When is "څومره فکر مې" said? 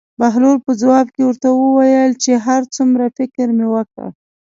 2.75-3.67